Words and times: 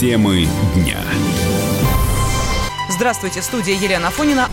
Темы 0.00 0.48
дня. 0.74 0.96
Здравствуйте, 2.88 3.42
студия 3.42 3.74
Елена 3.74 4.08
Афонина. 4.08 4.48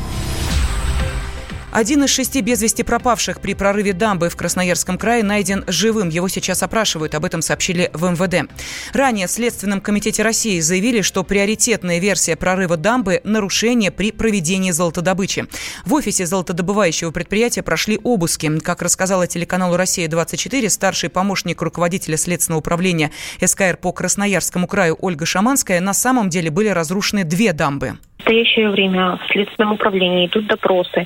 Один 1.77 2.03
из 2.03 2.09
шести 2.09 2.41
без 2.41 2.59
вести 2.63 2.81
пропавших 2.81 3.39
при 3.39 3.53
прорыве 3.53 3.93
дамбы 3.93 4.29
в 4.29 4.35
Красноярском 4.35 4.97
крае 4.97 5.23
найден 5.23 5.63
живым. 5.67 6.09
Его 6.09 6.27
сейчас 6.27 6.63
опрашивают. 6.63 7.13
Об 7.13 7.23
этом 7.23 7.43
сообщили 7.43 7.91
в 7.93 8.03
МВД. 8.09 8.49
Ранее 8.95 9.27
в 9.27 9.29
Следственном 9.29 9.79
комитете 9.79 10.23
России 10.23 10.59
заявили, 10.59 11.01
что 11.01 11.23
приоритетная 11.23 11.99
версия 11.99 12.35
прорыва 12.35 12.77
дамбы– 12.77 13.21
нарушение 13.23 13.91
при 13.91 14.11
проведении 14.11 14.71
золотодобычи. 14.71 15.45
В 15.85 15.93
офисе 15.93 16.25
золотодобывающего 16.25 17.11
предприятия 17.11 17.61
прошли 17.61 17.99
обыски. 18.03 18.57
Как 18.57 18.81
рассказала 18.81 19.27
телеканалу 19.27 19.77
«Россия-24», 19.77 20.69
старший 20.69 21.11
помощник 21.11 21.61
руководителя 21.61 22.17
Следственного 22.17 22.61
управления 22.61 23.11
СКР 23.39 23.77
по 23.79 23.91
Красноярскому 23.91 24.65
краю 24.65 24.97
Ольга 24.99 25.27
Шаманская, 25.27 25.79
на 25.79 25.93
самом 25.93 26.29
деле 26.29 26.49
были 26.49 26.69
разрушены 26.69 27.23
две 27.23 27.53
дамбы. 27.53 27.99
В 28.17 28.29
настоящее 28.29 28.71
время 28.71 29.17
в 29.17 29.31
Следственном 29.31 29.73
управлении 29.73 30.25
идут 30.25 30.47
допросы 30.47 31.05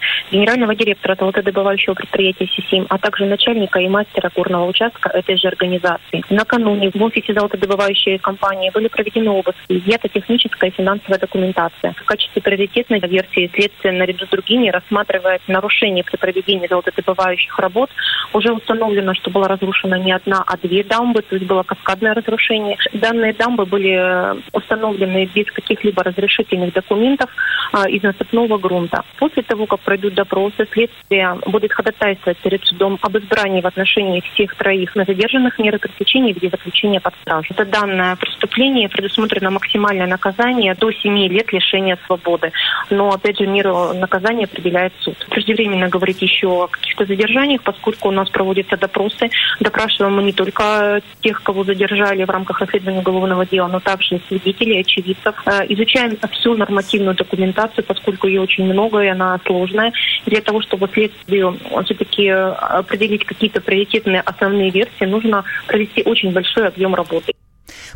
генерального 0.61 0.75
директора 0.75 1.15
золотодобывающего 1.15 1.95
предприятия 1.95 2.47
СИСИМ, 2.47 2.85
а 2.89 2.97
также 2.97 3.25
начальника 3.25 3.79
и 3.79 3.87
мастера 3.87 4.29
горного 4.35 4.67
участка 4.67 5.09
этой 5.09 5.37
же 5.37 5.47
организации. 5.47 6.23
Накануне 6.29 6.91
в 6.93 7.01
офисе 7.01 7.33
золотодобывающей 7.33 8.19
компании 8.19 8.69
были 8.71 8.87
проведены 8.87 9.29
обыски, 9.29 9.59
изъята 9.69 10.07
техническая 10.07 10.69
и 10.69 10.73
финансовая 10.73 11.19
документация. 11.19 11.93
В 11.93 12.05
качестве 12.05 12.41
приоритетной 12.41 12.99
версии 12.99 13.49
следствия 13.53 13.91
наряду 13.91 14.25
с 14.25 14.29
другими 14.29 14.69
рассматривает 14.69 15.41
нарушение 15.47 16.03
при 16.03 16.17
проведении 16.17 16.67
золотодобывающих 16.67 17.57
работ. 17.59 17.89
Уже 18.33 18.53
установлено, 18.53 19.13
что 19.13 19.29
была 19.29 19.47
разрушена 19.47 19.95
не 19.95 20.11
одна, 20.11 20.43
а 20.45 20.57
две 20.57 20.83
дамбы, 20.83 21.21
то 21.21 21.35
есть 21.35 21.47
было 21.47 21.63
каскадное 21.63 22.13
разрушение. 22.13 22.77
Данные 22.93 23.33
дамбы 23.33 23.65
были 23.65 24.35
установлены 24.53 25.29
без 25.33 25.45
каких-либо 25.47 26.03
разрешительных 26.03 26.73
документов 26.73 27.29
а, 27.73 27.89
из 27.89 28.03
насыпного 28.03 28.57
грунта. 28.57 29.03
После 29.17 29.43
того, 29.43 29.65
как 29.65 29.79
пройдут 29.81 30.13
допросы, 30.13 30.67
следствие 30.71 31.37
будет 31.45 31.73
ходатайствовать 31.73 32.37
перед 32.37 32.63
судом 32.65 32.97
об 33.01 33.17
избрании 33.17 33.61
в 33.61 33.67
отношении 33.67 34.23
всех 34.33 34.55
троих 34.55 34.95
на 34.95 35.03
задержанных 35.05 35.59
меры 35.59 35.79
пресечения 35.79 36.33
в 36.33 36.35
виде 36.35 36.49
заключения 36.49 36.99
под 36.99 37.13
стражу. 37.21 37.53
За 37.57 37.65
данное 37.65 38.15
преступление 38.15 38.89
предусмотрено 38.89 39.51
максимальное 39.51 40.07
наказание 40.07 40.75
до 40.75 40.91
7 40.91 41.17
лет 41.27 41.51
лишения 41.51 41.97
свободы. 42.05 42.51
Но, 42.89 43.09
опять 43.09 43.39
же, 43.39 43.47
меру 43.47 43.93
наказания 43.93 44.45
определяет 44.45 44.93
суд. 44.99 45.15
Преждевременно 45.29 45.89
говорить 45.89 46.21
еще 46.21 46.63
о 46.63 46.67
каких-то 46.67 47.05
задержаниях, 47.05 47.61
поскольку 47.63 48.09
у 48.09 48.11
нас 48.11 48.20
проводятся 48.29 48.77
допросы. 48.77 49.29
Допрашиваем 49.59 50.15
мы 50.15 50.23
не 50.23 50.33
только 50.33 51.01
тех, 51.21 51.41
кого 51.43 51.63
задержали 51.63 52.23
в 52.23 52.29
рамках 52.29 52.59
расследования 52.59 52.99
уголовного 52.99 53.45
дела, 53.45 53.67
но 53.67 53.79
также 53.79 54.21
свидетелей, 54.27 54.81
очевидцев. 54.81 55.35
Э, 55.45 55.65
изучаем 55.69 56.17
всю 56.31 56.55
нормативную 56.55 57.15
документацию, 57.15 57.83
поскольку 57.83 58.27
ее 58.27 58.41
очень 58.41 58.65
много 58.65 59.01
и 59.01 59.07
она 59.07 59.39
сложная. 59.45 59.93
Для 60.25 60.41
того, 60.41 60.61
чтобы 60.61 60.89
следствию 60.93 61.57
все-таки 61.85 62.27
определить 62.29 63.25
какие-то 63.25 63.61
приоритетные 63.61 64.21
основные 64.21 64.69
версии, 64.69 65.05
нужно 65.05 65.43
провести 65.67 66.03
очень 66.03 66.31
большой 66.31 66.67
объем 66.67 66.95
работы. 66.95 67.33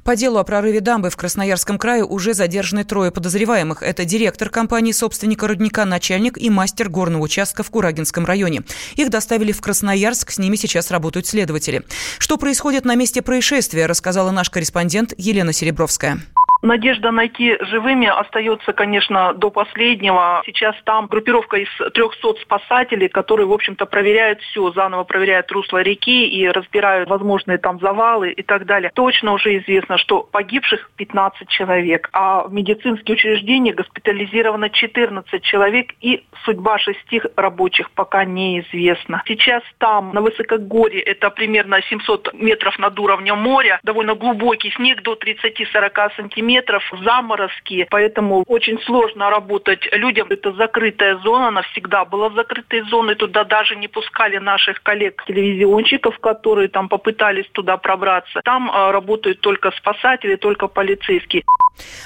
По 0.06 0.16
делу 0.16 0.38
о 0.38 0.44
прорыве 0.44 0.82
дамбы 0.82 1.10
в 1.10 1.18
Красноярском 1.18 1.80
крае 1.80 2.06
уже 2.06 2.36
задержаны 2.36 2.84
трое 2.84 3.10
подозреваемых. 3.10 3.82
Это 3.82 4.06
директор 4.06 4.52
компании 4.52 4.92
собственника 4.92 5.48
рудника, 5.48 5.84
начальник 5.84 6.38
и 6.38 6.52
мастер 6.52 6.90
горного 6.90 7.24
участка 7.24 7.64
в 7.64 7.72
Курагинском 7.72 8.24
районе. 8.24 8.62
Их 8.98 9.10
доставили 9.10 9.52
в 9.52 9.62
Красноярск, 9.62 10.30
с 10.30 10.38
ними 10.38 10.58
сейчас 10.58 10.92
работают 10.92 11.26
следователи. 11.26 11.82
Что 12.20 12.38
происходит 12.38 12.86
на 12.86 12.94
месте 12.94 13.24
происшествия, 13.24 13.88
рассказала 13.88 14.30
наш 14.30 14.52
корреспондент 14.52 15.16
Елена 15.18 15.52
Серебровская. 15.52 16.20
Надежда 16.66 17.12
найти 17.12 17.58
живыми 17.62 18.08
остается, 18.08 18.74
конечно, 18.74 19.34
до 19.34 19.52
последнего. 19.52 20.42
Сейчас 20.48 20.76
там 20.84 21.06
группировка 21.06 21.58
из 21.58 21.70
300 21.94 22.42
спасателей, 22.42 23.08
которые, 23.08 23.46
в 23.46 23.54
общем-то, 23.54 23.86
проверяют 23.86 24.42
все, 24.42 24.72
заново 24.72 25.04
проверяют 25.04 25.52
русло 25.52 25.84
реки 25.84 26.28
и 26.28 26.48
разбирают 26.48 27.08
возможные 27.08 27.60
там 27.60 27.80
завалы 27.80 28.32
и 28.32 28.42
так 28.42 28.66
далее. 28.66 28.92
Точно 28.96 29.34
уже 29.34 29.60
известно, 29.60 30.00
что 30.00 30.24
погибших 30.24 30.90
15 30.98 31.48
человек, 31.50 32.10
а 32.14 32.48
в 32.48 32.52
медицинские 32.52 33.16
учреждения 33.16 33.72
госпитализировано 33.72 34.72
14 34.72 35.44
человек 35.44 35.94
и 36.02 36.26
судьба 36.46 36.80
шести 36.80 37.22
рабочих 37.36 37.92
пока 37.92 38.26
неизвестна. 38.26 39.22
Сейчас 39.28 39.62
там, 39.78 40.14
на 40.16 40.22
высокогорье, 40.22 41.04
это 41.04 41.30
примерно 41.30 41.80
700 41.84 42.34
метров 42.34 42.80
над 42.80 43.00
уровнем 43.00 43.38
моря, 43.38 43.80
довольно 43.84 44.16
глубокий 44.16 44.72
снег 44.72 45.04
до 45.04 45.14
30-40 45.14 46.16
сантиметров, 46.16 46.55
метров, 46.56 46.84
заморозки, 47.04 47.88
поэтому 47.90 48.44
очень 48.48 48.80
сложно 48.86 49.30
работать 49.30 49.82
людям. 49.92 50.28
Это 50.30 50.54
закрытая 50.54 51.18
зона, 51.18 51.50
она 51.50 51.62
всегда 51.64 52.06
была 52.06 52.30
закрытой 52.30 52.82
зоной, 52.90 53.16
туда 53.16 53.44
даже 53.44 53.76
не 53.76 53.88
пускали 53.88 54.38
наших 54.38 54.82
коллег-телевизионщиков, 54.84 56.18
которые 56.20 56.70
там 56.70 56.88
попытались 56.88 57.48
туда 57.52 57.78
пробраться. 57.78 58.42
Там 58.44 58.72
а, 58.72 58.92
работают 58.92 59.42
только 59.42 59.72
спасатели, 59.72 60.36
только 60.36 60.68
полицейские. 60.68 61.44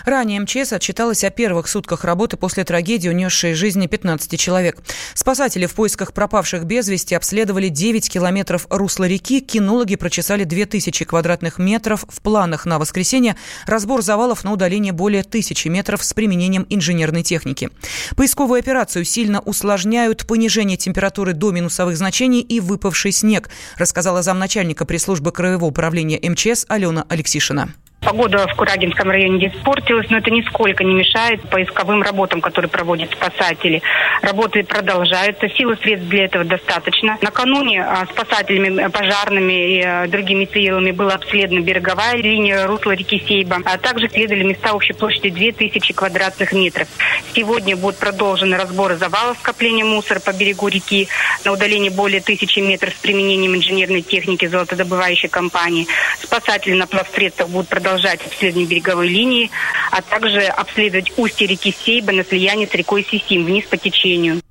Ранее 0.05 0.39
МЧС 0.41 0.73
отчиталась 0.73 1.23
о 1.23 1.29
первых 1.29 1.67
сутках 1.67 2.03
работы 2.03 2.37
после 2.37 2.63
трагедии, 2.63 3.09
унесшей 3.09 3.53
жизни 3.53 3.87
15 3.87 4.39
человек. 4.39 4.77
Спасатели 5.13 5.65
в 5.65 5.75
поисках 5.75 6.13
пропавших 6.13 6.65
без 6.65 6.87
вести 6.89 7.15
обследовали 7.15 7.67
9 7.67 8.09
километров 8.09 8.65
русла 8.69 9.05
реки. 9.05 9.41
Кинологи 9.41 9.95
прочесали 9.95 10.43
2000 10.43 11.05
квадратных 11.05 11.59
метров. 11.59 12.05
В 12.09 12.21
планах 12.21 12.65
на 12.65 12.79
воскресенье 12.79 13.35
разбор 13.67 14.01
завалов 14.29 14.43
на 14.43 14.53
удаление 14.53 14.93
более 14.93 15.23
тысячи 15.23 15.67
метров 15.69 16.03
с 16.03 16.13
применением 16.13 16.65
инженерной 16.69 17.23
техники. 17.23 17.69
Поисковую 18.15 18.59
операцию 18.59 19.03
сильно 19.05 19.39
усложняют 19.39 20.27
понижение 20.27 20.77
температуры 20.77 21.33
до 21.33 21.51
минусовых 21.51 21.97
значений 21.97 22.41
и 22.41 22.59
выпавший 22.59 23.11
снег, 23.11 23.49
рассказала 23.77 24.21
замначальника 24.21 24.85
пресс-службы 24.85 25.31
Краевого 25.31 25.65
управления 25.65 26.19
МЧС 26.21 26.65
Алена 26.67 27.05
Алексишина. 27.09 27.73
Погода 28.01 28.47
в 28.47 28.55
Курагинском 28.55 29.09
районе 29.09 29.49
испортилась, 29.49 30.09
но 30.09 30.19
это 30.19 30.31
нисколько 30.31 30.85
не 30.85 30.93
мешает 30.93 31.41
поисковым 31.49 32.01
работам, 32.01 32.39
которые 32.39 32.69
проводят 32.69 33.11
спасатели. 33.11 33.81
Работы 34.21 34.63
продолжаются, 34.63 35.49
силы 35.49 35.77
средств 35.81 36.07
для 36.07 36.25
этого 36.25 36.45
достаточно. 36.45 37.17
Накануне 37.21 37.83
а, 37.83 38.05
спасателями, 38.05 38.81
э, 38.81 38.89
пожарными 38.89 39.75
и 39.75 39.83
э, 39.83 40.07
другими 40.07 40.47
силами 40.51 40.91
была 40.91 41.15
обследована 41.15 41.61
береговая 41.61 42.15
линия 42.15 42.67
русла 42.67 42.91
реки 42.91 43.21
Сейба, 43.27 43.57
а 43.65 43.77
также 43.77 44.07
следовали 44.09 44.43
места 44.43 44.73
общей 44.73 44.93
площадью 44.93 45.33
2000 45.33 45.93
квадратных 45.93 46.53
метров. 46.53 46.87
Сегодня 47.35 47.75
будут 47.75 47.99
продолжены 47.99 48.55
разборы 48.55 48.95
завалов 48.95 49.37
скопления 49.39 49.83
мусора 49.83 50.21
по 50.21 50.31
берегу 50.31 50.69
реки 50.69 51.09
на 51.43 51.51
удалении 51.51 51.89
более 51.89 52.21
тысячи 52.21 52.59
метров 52.59 52.93
с 52.93 52.97
применением 53.01 53.55
инженерной 53.55 54.01
техники 54.01 54.45
золотодобывающей 54.45 55.27
компании. 55.27 55.87
Спасатели 56.21 56.73
на 56.73 56.87
плавсредствах 56.87 57.49
будут 57.49 57.67
продолжать 57.67 57.88
продолжать 57.89 58.25
обследование 58.25 58.69
береговой 58.69 59.07
линии, 59.07 59.49
а 59.91 60.01
также 60.01 60.41
обследовать 60.41 61.11
устье 61.17 61.47
реки 61.47 61.73
Сейба 61.83 62.11
на 62.11 62.23
слиянии 62.23 62.67
с 62.67 62.73
рекой 62.75 63.03
Сисим 63.03 63.45
вниз 63.45 63.65
по 63.65 63.77
течению. 63.77 64.41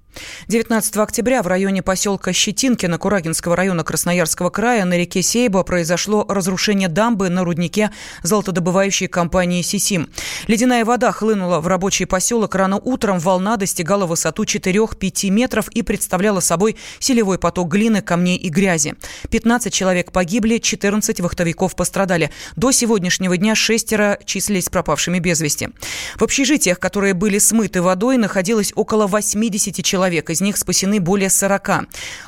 19 0.48 0.96
октября 0.96 1.42
в 1.42 1.46
районе 1.46 1.82
поселка 1.82 2.32
Щетинкино 2.32 2.98
Курагинского 2.98 3.54
района 3.54 3.84
Красноярского 3.84 4.50
края 4.50 4.84
на 4.84 4.96
реке 4.96 5.22
Сейба 5.22 5.62
произошло 5.62 6.24
разрушение 6.28 6.88
дамбы 6.88 7.28
на 7.28 7.44
руднике 7.44 7.90
золотодобывающей 8.22 9.08
компании 9.08 9.62
«Сисим». 9.62 10.08
Ледяная 10.46 10.84
вода 10.84 11.12
хлынула 11.12 11.60
в 11.60 11.66
рабочий 11.66 12.06
поселок 12.06 12.54
рано 12.54 12.76
утром. 12.76 13.18
Волна 13.18 13.56
достигала 13.56 14.06
высоту 14.06 14.44
4-5 14.44 15.30
метров 15.30 15.68
и 15.68 15.82
представляла 15.82 16.40
собой 16.40 16.76
селевой 16.98 17.38
поток 17.38 17.68
глины, 17.68 18.00
камней 18.00 18.36
и 18.36 18.48
грязи. 18.48 18.94
15 19.30 19.72
человек 19.72 20.12
погибли, 20.12 20.58
14 20.58 21.20
вахтовиков 21.20 21.76
пострадали. 21.76 22.30
До 22.56 22.72
сегодняшнего 22.72 23.36
дня 23.36 23.54
шестеро 23.54 24.18
числились 24.24 24.68
пропавшими 24.68 25.18
без 25.18 25.40
вести. 25.40 25.68
В 26.16 26.24
общежитиях, 26.24 26.78
которые 26.78 27.14
были 27.14 27.38
смыты 27.38 27.82
водой, 27.82 28.16
находилось 28.16 28.72
около 28.74 29.06
80 29.06 29.84
человек 29.84 30.07
человек, 30.08 30.30
из 30.30 30.40
них 30.40 30.56
спасены 30.56 31.00
более 31.00 31.28
40. 31.28 31.70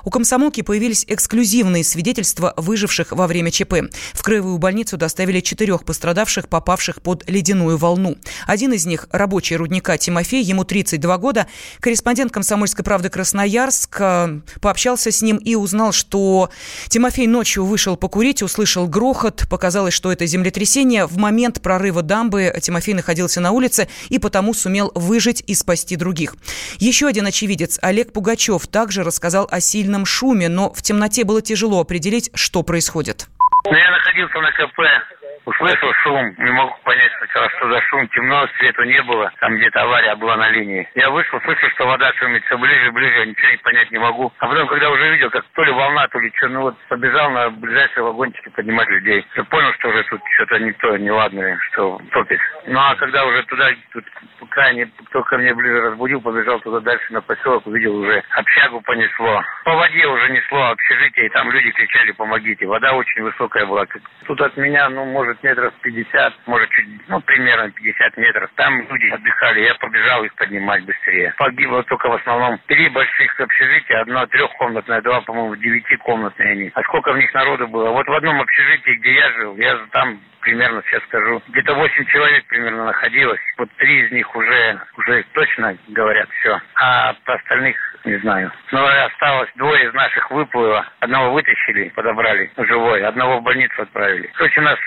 У 0.05 0.11
комсомолки 0.11 0.61
появились 0.61 1.06
эксклюзивные 1.09 1.82
свидетельства 1.82 2.53
выживших 2.59 3.12
во 3.12 3.27
время 3.27 3.50
ЧП. 3.50 3.75
В 4.12 4.23
краевую 4.23 4.59
больницу 4.59 4.99
доставили 4.99 5.41
четырех 5.41 5.87
пострадавших, 5.87 6.49
попавших 6.49 7.00
под 7.00 7.27
ледяную 7.27 7.79
волну. 7.79 8.19
Один 8.47 8.75
из 8.75 8.85
них– 8.85 9.09
рабочий 9.12 9.56
рудника 9.56 9.97
Тимофей, 9.97 10.43
ему 10.43 10.65
32 10.65 11.17
года. 11.17 11.47
Корреспондент 11.81 12.32
«Комсомольской 12.32 12.85
правды» 12.85 13.09
Красноярск 13.09 13.97
э, 13.99 14.41
пообщался 14.61 15.11
с 15.11 15.23
ним 15.23 15.38
и 15.38 15.55
узнал, 15.55 15.93
что 15.93 16.50
Тимофей 16.88 17.26
ночью 17.26 17.65
вышел 17.65 17.97
покурить, 17.97 18.43
услышал 18.43 18.88
грохот, 18.88 19.47
показалось, 19.49 19.94
что 19.94 20.12
это 20.12 20.26
землетрясение. 20.26 21.06
В 21.06 21.17
момент 21.17 21.62
прорыва 21.62 22.03
дамбы 22.03 22.53
Тимофей 22.61 22.93
находился 22.93 23.41
на 23.41 23.53
улице 23.53 23.88
и 24.11 24.19
потому 24.19 24.53
сумел 24.53 24.93
выжить 24.94 25.43
и 25.47 25.55
спасти 25.55 25.97
других. 25.97 26.37
Еще 26.79 27.06
один 27.06 27.26
очевидец 27.26 27.70
очевидец 27.71 27.79
Олег 27.83 28.13
Пугачев 28.13 28.67
также 28.67 29.03
рассказал 29.03 29.49
о 29.51 29.61
сильном 29.61 30.05
шуме, 30.07 30.49
но 30.49 30.73
в 30.73 30.83
темноте 30.83 31.25
было 31.25 31.43
тяжело 31.43 31.81
определить, 31.81 32.31
что 32.35 32.63
происходит. 32.63 33.27
Ну, 33.65 33.77
я 33.77 33.91
находился 33.91 34.41
на 34.41 34.51
КП 34.53 35.20
Услышал 35.50 35.93
шум, 36.05 36.32
не 36.38 36.52
могу 36.52 36.76
понять 36.85 37.11
сначала, 37.19 37.50
что 37.50 37.69
за 37.70 37.81
шум. 37.82 38.06
Темно, 38.08 38.47
света 38.56 38.85
не 38.85 39.02
было. 39.02 39.32
Там 39.41 39.56
где-то 39.56 39.82
авария 39.82 40.14
была 40.14 40.37
на 40.37 40.49
линии. 40.50 40.88
Я 40.94 41.11
вышел, 41.11 41.41
слышу, 41.41 41.69
что 41.70 41.87
вода 41.87 42.12
шумит 42.14 42.44
все 42.44 42.56
ближе, 42.56 42.93
ближе. 42.93 43.26
Ничего 43.26 43.50
не 43.50 43.56
понять 43.56 43.91
не 43.91 43.99
могу. 43.99 44.32
А 44.38 44.47
потом, 44.47 44.69
когда 44.69 44.91
уже 44.91 45.11
видел, 45.11 45.29
как 45.31 45.44
то 45.52 45.64
ли 45.64 45.73
волна, 45.73 46.06
то 46.06 46.20
ли 46.20 46.32
что, 46.37 46.47
ну 46.49 46.61
вот 46.62 46.76
побежал 46.88 47.31
на 47.31 47.50
ближайшие 47.50 48.05
вагончики 48.05 48.49
поднимать 48.50 48.88
людей. 48.91 49.26
Я 49.35 49.43
понял, 49.43 49.73
что 49.75 49.88
уже 49.88 50.05
тут 50.05 50.20
что-то 50.37 50.58
не 50.61 50.73
то, 50.73 50.97
неладное, 50.97 51.58
что 51.73 52.00
топит. 52.12 52.41
Ну 52.67 52.79
а 52.79 52.94
когда 52.94 53.25
уже 53.25 53.43
туда, 53.43 53.70
тут 53.93 54.05
крайне, 54.50 54.88
кто 55.06 55.25
ко 55.25 55.37
мне 55.37 55.52
ближе 55.52 55.81
разбудил, 55.81 56.20
побежал 56.20 56.61
туда 56.61 56.79
дальше 56.79 57.12
на 57.12 57.23
поселок, 57.23 57.67
увидел 57.67 57.97
уже 57.97 58.23
общагу 58.37 58.81
понесло. 58.82 59.43
По 59.64 59.75
воде 59.75 60.06
уже 60.06 60.31
несло 60.31 60.70
общежитие, 60.70 61.26
и 61.26 61.31
там 61.31 61.50
люди 61.50 61.73
кричали, 61.73 62.12
помогите. 62.12 62.67
Вода 62.67 62.93
очень 62.93 63.23
высокая 63.23 63.67
была. 63.67 63.85
Тут 64.26 64.41
от 64.41 64.56
меня, 64.56 64.88
ну, 64.88 65.05
может, 65.06 65.40
метров 65.43 65.75
50, 65.83 66.35
может, 66.47 66.69
чуть, 66.71 66.87
ну, 67.09 67.21
примерно 67.21 67.71
50 67.71 68.17
метров. 68.17 68.51
Там 68.57 68.81
люди 68.89 69.07
отдыхали, 69.11 69.61
я 69.61 69.75
побежал 69.75 70.25
их 70.25 70.35
поднимать 70.35 70.85
быстрее. 70.85 71.35
Погибло 71.39 71.83
только 71.85 72.09
в 72.09 72.15
основном 72.15 72.59
три 72.67 72.89
больших 72.89 73.39
общежития, 73.41 74.01
одно 74.01 74.27
трехкомнатное, 74.27 75.03
два, 75.03 75.21
по-моему, 75.23 75.57
девятикомнатные 75.57 76.53
они. 76.53 76.71
А 76.75 76.83
сколько 76.83 77.13
в 77.13 77.19
них 77.19 77.33
народу 77.35 77.69
было? 77.69 77.91
Вот 77.91 78.07
в 78.07 78.13
одном 78.13 78.41
общежитии, 78.41 78.99
где 79.01 79.15
я 79.15 79.33
жил, 79.33 79.57
я 79.57 79.79
там 79.93 80.21
примерно 80.41 80.83
сейчас 80.87 81.03
скажу, 81.05 81.43
где-то 81.49 81.75
8 81.75 82.05
человек 82.07 82.47
примерно 82.47 82.87
находилось. 82.87 83.41
Вот 83.59 83.71
три 83.77 84.07
из 84.07 84.11
них 84.11 84.35
уже, 84.35 84.81
уже 84.97 85.25
точно 85.33 85.77
говорят 85.89 86.29
все. 86.41 86.61
А 86.77 87.15
по 87.25 87.35
остальных 87.35 87.77
не 88.05 88.17
знаю. 88.19 88.51
Но 88.73 88.87
осталось 88.87 89.51
двое 89.57 89.87
из 89.87 89.95
наших 89.95 90.31
выплыло. 90.31 90.87
Одного 91.01 91.33
вытащили, 91.33 91.91
подобрали 91.91 92.51
живой, 92.57 93.03
одного 93.05 93.39
в 93.39 93.43
больницу 93.43 93.83
отправили. 93.83 94.31
Короче, 94.35 94.61
нас 94.61 94.79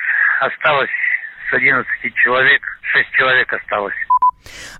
осталось 0.46 0.90
с 1.50 1.54
11 1.54 1.86
человек, 2.16 2.62
6 2.94 3.12
человек 3.12 3.52
осталось. 3.54 3.96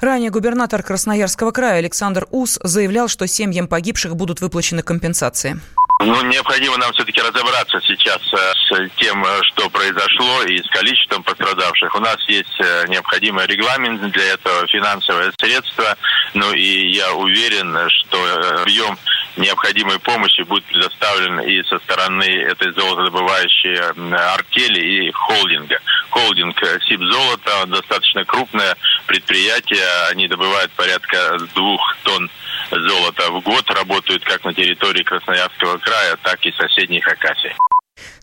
Ранее 0.02 0.30
губернатор 0.30 0.84
Красноярского 0.84 1.52
края 1.52 1.78
Александр 1.78 2.26
Ус 2.32 2.60
заявлял, 2.64 3.08
что 3.08 3.28
семьям 3.28 3.68
погибших 3.68 4.16
будут 4.16 4.42
выплачены 4.42 4.84
компенсации. 4.84 5.56
Ну, 6.00 6.22
необходимо 6.26 6.78
нам 6.78 6.92
все-таки 6.94 7.22
разобраться 7.22 7.80
сейчас 7.82 8.20
э, 8.34 8.38
с 8.38 8.90
тем, 8.98 9.24
э, 9.24 9.40
что 9.44 9.70
произошло 9.70 10.44
и 10.44 10.62
с 10.62 10.68
количеством 10.70 11.24
пострадавших. 11.24 11.96
У 11.96 12.00
нас 12.00 12.18
есть 12.28 12.60
э, 12.60 12.86
необходимый 12.90 13.46
регламент 13.46 14.02
для 14.12 14.34
этого, 14.34 14.68
финансовые 14.68 15.32
средства. 15.40 15.96
Ну 16.34 16.52
и 16.54 16.92
я 16.92 17.14
уверен, 17.14 17.90
что 17.90 18.62
объем 18.64 18.98
необходимой 19.38 20.00
помощи 20.00 20.42
будет 20.42 20.64
предоставлен 20.66 21.40
и 21.42 21.64
со 21.64 21.80
стороны 21.80 22.24
этой 22.24 22.72
золотодобывающей 22.74 23.78
артели 24.36 25.08
и 25.08 25.12
холдинга. 25.12 25.80
Холдинг 26.10 26.58
Сибзолото 26.88 27.66
достаточно 27.68 28.24
крупное 28.26 28.76
предприятие. 29.08 29.86
Они 30.12 30.28
добывают 30.28 30.72
порядка 30.74 31.38
двух 31.56 31.98
тонн 32.04 32.30
золота 32.72 33.32
в 33.32 33.42
год, 33.42 33.70
работают 33.72 34.24
как 34.24 34.44
на 34.44 34.54
территории 34.54 35.04
Красноярского 35.04 35.78
края, 35.78 36.18
так 36.22 36.46
и 36.46 36.52
соседних 36.52 37.04
Хакасии. 37.04 37.56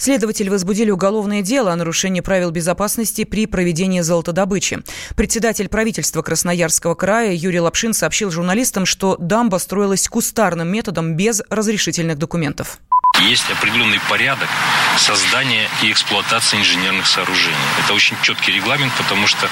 Следователи 0.01 0.49
возбудили 0.49 0.91
уголовное 0.91 1.43
дело 1.43 1.73
о 1.73 1.77
нарушении 1.77 2.23
правил 2.23 2.51
безопасности 2.51 3.25
при 3.25 3.45
проведении 3.45 4.01
золотодобычи. 4.01 4.79
Председатель 5.15 5.69
правительства 5.69 6.23
Красноярского 6.23 6.95
края 6.95 7.35
Юрий 7.35 7.61
Лапшин 7.61 7.93
сообщил 7.93 8.31
журналистам, 8.31 8.87
что 8.87 9.19
дамба 9.19 9.59
строилась 9.59 10.09
кустарным 10.09 10.69
методом 10.69 11.17
без 11.17 11.43
разрешительных 11.51 12.17
документов. 12.17 12.81
Есть 13.29 13.51
определенный 13.51 14.01
порядок 14.09 14.49
создания 14.97 15.69
и 15.83 15.93
эксплуатации 15.93 16.59
инженерных 16.59 17.07
сооружений. 17.07 17.57
Это 17.79 17.95
очень 17.95 18.17
четкий 18.23 18.53
регламент, 18.53 18.93
потому 18.95 19.27
что 19.27 19.49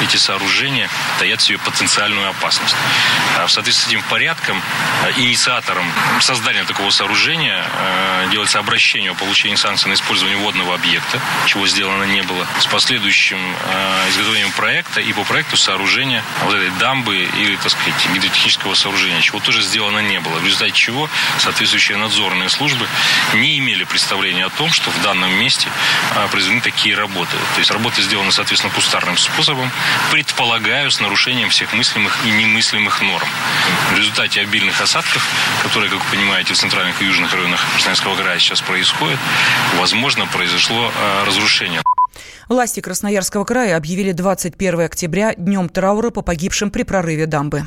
эти 0.00 0.16
сооружения 0.16 0.88
таят 1.18 1.40
в 1.40 1.44
себе 1.44 1.58
потенциальную 1.58 2.28
опасность. 2.28 2.74
А 3.36 3.46
в 3.46 3.52
соответствии 3.52 3.84
с 3.84 3.88
этим 3.88 4.02
порядком 4.08 4.60
э, 5.04 5.12
инициатором 5.16 5.84
создания 6.20 6.64
такого 6.64 6.90
сооружения 6.90 7.64
э, 7.72 8.28
делается 8.30 8.58
обращение 8.58 9.10
о 9.10 9.14
получении 9.14 9.56
санкций 9.56 9.88
на 9.88 9.94
использование 9.94 10.38
водного 10.38 10.74
объекта, 10.74 11.20
чего 11.46 11.66
сделано 11.66 12.04
не 12.04 12.22
было, 12.22 12.46
с 12.60 12.66
последующим 12.66 13.38
э, 13.38 14.10
изготовлением 14.10 14.52
проекта 14.52 15.00
и 15.00 15.12
по 15.12 15.24
проекту 15.24 15.56
сооружения 15.56 16.22
вот 16.44 16.54
этой 16.54 16.70
дамбы 16.78 17.16
или, 17.16 17.56
так 17.56 17.70
сказать, 17.70 17.94
гидротехнического 18.14 18.74
сооружения, 18.74 19.20
чего 19.20 19.40
тоже 19.40 19.62
сделано 19.62 20.00
не 20.00 20.20
было. 20.20 20.38
В 20.38 20.44
результате 20.44 20.72
чего 20.72 21.08
соответствующие 21.38 21.96
надзорные 21.96 22.48
службы 22.48 22.86
не 23.34 23.58
имели 23.58 23.84
представления 23.84 24.46
о 24.46 24.50
том, 24.50 24.70
что 24.70 24.90
в 24.90 25.02
данном 25.02 25.32
месте 25.38 25.68
а, 26.16 26.28
произведены 26.28 26.60
такие 26.60 26.94
работы. 26.94 27.36
То 27.54 27.58
есть 27.58 27.70
работы 27.70 28.02
сделаны, 28.02 28.32
соответственно, 28.32 28.72
кустарным 28.72 29.16
способом, 29.16 29.70
предполагаю, 30.10 30.90
с 30.90 31.00
нарушением 31.00 31.50
всех 31.50 31.72
мыслимых 31.72 32.18
и 32.24 32.30
немыслимых 32.30 33.00
норм. 33.02 33.28
В 33.92 33.98
результате 33.98 34.40
обильных 34.40 34.80
осадков, 34.80 35.26
которые, 35.62 35.90
как 35.90 36.00
вы 36.04 36.16
понимаете, 36.16 36.54
в 36.54 36.56
центральных 36.56 37.00
и 37.02 37.04
южных 37.04 37.32
районах 37.34 37.64
Красноярского 37.72 38.16
края 38.16 38.38
сейчас 38.38 38.60
происходят, 38.60 39.18
возможно, 39.78 40.26
произошло 40.26 40.90
а, 40.94 41.24
разрушение. 41.24 41.82
Власти 42.48 42.80
Красноярского 42.80 43.44
края 43.44 43.76
объявили 43.76 44.12
21 44.12 44.80
октября 44.80 45.34
днем 45.36 45.68
траура 45.68 46.10
по 46.10 46.22
погибшим 46.22 46.70
при 46.70 46.82
прорыве 46.82 47.26
дамбы. 47.26 47.66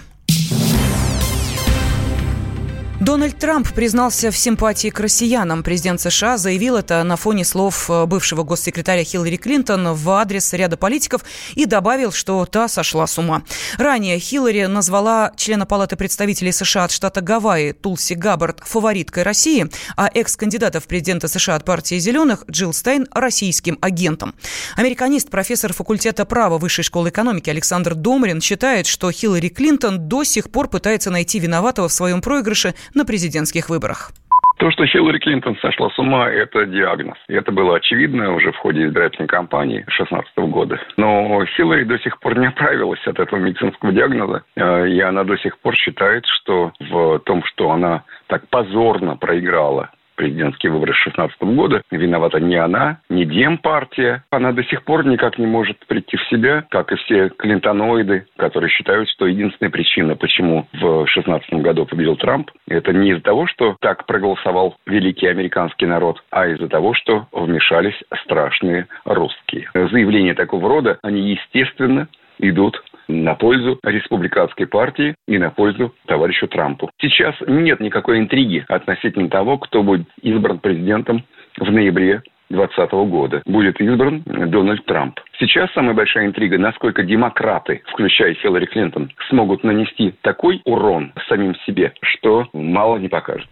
Дональд 3.03 3.37
Трамп 3.37 3.69
признался 3.73 4.31
в 4.31 4.37
симпатии 4.37 4.87
к 4.87 4.97
россиянам. 4.97 5.61
Президент 5.61 5.99
США 5.99 6.37
заявил 6.37 6.77
это 6.77 7.03
на 7.03 7.17
фоне 7.17 7.43
слов 7.43 7.89
э, 7.89 8.05
бывшего 8.05 8.43
госсекретаря 8.43 9.03
Хиллари 9.03 9.35
Клинтон 9.35 9.93
в 9.93 10.09
адрес 10.09 10.53
ряда 10.53 10.77
политиков 10.77 11.21
и 11.53 11.65
добавил, 11.65 12.13
что 12.13 12.45
та 12.45 12.69
сошла 12.69 13.05
с 13.05 13.17
ума. 13.17 13.43
Ранее 13.77 14.19
Хиллари 14.19 14.67
назвала 14.67 15.33
члена 15.35 15.65
Палаты 15.65 15.97
представителей 15.97 16.53
США 16.53 16.85
от 16.85 16.91
штата 16.91 17.19
Гавайи 17.19 17.73
Тулси 17.73 18.13
Габбард 18.13 18.61
фавориткой 18.63 19.23
России, 19.23 19.69
а 19.97 20.09
экс-кандидата 20.13 20.79
в 20.79 20.87
президенты 20.87 21.27
США 21.27 21.55
от 21.55 21.65
партии 21.65 21.99
«Зеленых» 21.99 22.45
Джилл 22.49 22.71
Стейн– 22.71 23.09
российским 23.11 23.77
агентом. 23.81 24.33
Американист, 24.77 25.29
профессор 25.29 25.73
факультета 25.73 26.23
права 26.23 26.57
Высшей 26.57 26.85
школы 26.85 27.09
экономики 27.09 27.49
Александр 27.49 27.95
Домрин 27.95 28.39
считает, 28.39 28.87
что 28.87 29.11
Хиллари 29.11 29.49
Клинтон 29.49 30.07
до 30.07 30.23
сих 30.23 30.49
пор 30.49 30.69
пытается 30.69 31.11
найти 31.11 31.39
виноватого 31.39 31.89
в 31.89 31.93
своем 31.93 32.21
проигрыше 32.21 32.73
на 32.95 33.05
президентских 33.05 33.69
выборах. 33.69 34.11
То, 34.57 34.71
что 34.71 34.85
Хиллари 34.85 35.19
Клинтон 35.19 35.57
сошла 35.57 35.89
с 35.89 35.99
ума, 35.99 36.29
это 36.29 36.65
диагноз. 36.65 37.17
И 37.27 37.33
это 37.33 37.51
было 37.51 37.75
очевидно 37.77 38.33
уже 38.33 38.51
в 38.51 38.57
ходе 38.57 38.85
избирательной 38.85 39.27
кампании 39.27 39.79
2016 39.79 40.37
года. 40.49 40.79
Но 40.95 41.43
Хиллари 41.57 41.83
до 41.83 41.99
сих 41.99 42.19
пор 42.19 42.37
не 42.37 42.47
оправилась 42.47 43.05
от 43.05 43.19
этого 43.19 43.39
медицинского 43.39 43.91
диагноза. 43.91 44.43
Э, 44.55 44.87
и 44.87 45.01
она 45.01 45.23
до 45.23 45.37
сих 45.37 45.57
пор 45.59 45.75
считает, 45.75 46.25
что 46.27 46.71
в 46.79 47.19
том, 47.25 47.43
что 47.43 47.71
она 47.71 48.03
так 48.27 48.47
позорно 48.47 49.17
проиграла 49.17 49.89
президентские 50.15 50.71
выборы 50.71 50.93
2016 50.93 51.41
года. 51.55 51.81
Виновата 51.91 52.39
не 52.39 52.55
она, 52.55 52.99
не 53.09 53.25
Демпартия. 53.25 54.23
Она 54.31 54.51
до 54.51 54.63
сих 54.63 54.83
пор 54.83 55.05
никак 55.05 55.37
не 55.37 55.45
может 55.45 55.77
прийти 55.87 56.17
в 56.17 56.27
себя, 56.27 56.65
как 56.69 56.91
и 56.91 56.95
все 56.95 57.29
клинтоноиды, 57.29 58.25
которые 58.37 58.69
считают, 58.69 59.09
что 59.09 59.25
единственная 59.25 59.71
причина, 59.71 60.15
почему 60.15 60.67
в 60.73 61.05
2016 61.05 61.53
году 61.55 61.85
победил 61.85 62.15
Трамп, 62.15 62.51
это 62.67 62.93
не 62.93 63.11
из-за 63.11 63.21
того, 63.21 63.47
что 63.47 63.75
так 63.79 64.05
проголосовал 64.05 64.75
великий 64.85 65.27
американский 65.27 65.85
народ, 65.85 66.23
а 66.29 66.47
из-за 66.47 66.67
того, 66.67 66.93
что 66.93 67.27
вмешались 67.31 67.99
страшные 68.23 68.87
русские. 69.05 69.69
Заявления 69.73 70.33
такого 70.33 70.69
рода, 70.69 70.99
они, 71.01 71.31
естественно, 71.31 72.07
идут 72.39 72.83
на 73.07 73.35
пользу 73.35 73.79
республиканской 73.83 74.67
партии 74.67 75.15
и 75.27 75.37
на 75.37 75.49
пользу 75.49 75.93
товарищу 76.07 76.47
Трампу. 76.47 76.89
Сейчас 76.99 77.35
нет 77.47 77.79
никакой 77.79 78.19
интриги 78.19 78.65
относительно 78.67 79.29
того, 79.29 79.57
кто 79.57 79.83
будет 79.83 80.07
избран 80.21 80.59
президентом 80.59 81.23
в 81.57 81.71
ноябре 81.71 82.21
2020 82.49 82.91
года. 83.09 83.41
Будет 83.45 83.79
избран 83.81 84.23
Дональд 84.25 84.85
Трамп. 84.85 85.19
Сейчас 85.39 85.71
самая 85.73 85.95
большая 85.95 86.27
интрига, 86.27 86.59
насколько 86.59 87.03
демократы, 87.03 87.81
включая 87.91 88.35
Хиллари 88.35 88.67
Клинтон, 88.67 89.11
смогут 89.29 89.63
нанести 89.63 90.13
такой 90.21 90.61
урон 90.63 91.11
самим 91.27 91.55
себе, 91.65 91.93
что 92.01 92.47
мало 92.53 92.97
не 92.97 93.09
покажется. 93.09 93.51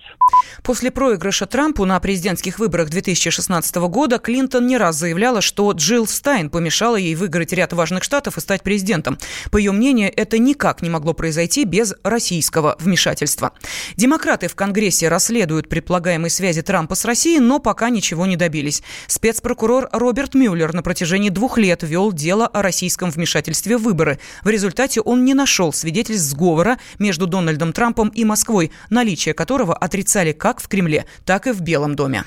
После 0.64 0.92
проигрыша 0.92 1.48
Трампу 1.48 1.86
на 1.86 2.00
президентских 2.00 2.60
выборах 2.60 2.90
2016 2.92 3.76
года 3.90 4.20
Клинтон 4.20 4.68
не 4.68 4.78
раз 4.78 4.96
заявляла, 4.96 5.42
что 5.42 5.72
Джилл 5.72 6.06
Стайн 6.06 6.52
помешала 6.52 6.98
ей 6.98 7.16
выиграть 7.16 7.52
ряд 7.52 7.74
важных 7.74 8.04
штатов 8.04 8.38
и 8.38 8.42
стать 8.42 8.62
президентом. 8.62 9.18
По 9.52 9.58
ее 9.58 9.72
мнению, 9.72 10.12
это 10.16 10.38
никак 10.38 10.84
не 10.84 10.90
могло 10.90 11.14
произойти 11.14 11.66
без 11.66 11.96
российского 12.04 12.76
вмешательства. 12.80 13.54
Демократы 13.98 14.48
в 14.48 14.56
Конгрессе 14.56 15.08
расследуют 15.08 15.68
предполагаемые 15.68 16.30
связи 16.30 16.62
Трампа 16.62 16.94
с 16.94 17.06
Россией, 17.06 17.40
но 17.40 17.58
пока 17.60 17.90
ничего 17.90 18.28
не 18.28 18.36
добились. 18.36 18.84
Спецпрокурор 19.08 19.90
Роберт 19.92 20.36
Мюллер 20.36 20.74
на 20.74 20.84
протяжении 20.84 21.30
двух 21.30 21.58
лет 21.58 21.71
Секретариат 21.72 21.84
вел 21.84 22.12
дело 22.12 22.48
о 22.48 22.62
российском 22.62 23.10
вмешательстве 23.12 23.78
в 23.78 23.84
выборы. 23.84 24.20
В 24.44 24.50
результате 24.50 25.00
он 25.02 25.24
не 25.24 25.34
нашел 25.34 25.72
свидетельств 25.72 26.30
сговора 26.30 26.78
между 27.00 27.28
Дональдом 27.28 27.72
Трампом 27.72 28.10
и 28.10 28.26
Москвой, 28.26 28.72
наличие 28.90 29.34
которого 29.34 29.74
отрицали 29.74 30.34
как 30.34 30.60
в 30.60 30.68
Кремле, 30.68 31.06
так 31.26 31.48
и 31.48 31.52
в 31.52 31.62
Белом 31.62 31.96
доме. 31.96 32.24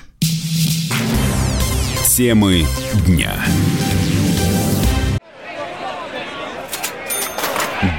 Темы 2.07 2.65
дня. 3.05 3.33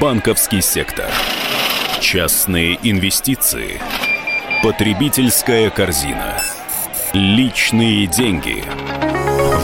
Банковский 0.00 0.62
сектор. 0.62 1.06
Частные 2.00 2.78
инвестиции. 2.82 3.80
Потребительская 4.62 5.70
корзина. 5.70 6.42
Личные 7.12 8.06
деньги. 8.06 8.64
Личные 8.64 8.66
деньги. 8.66 9.05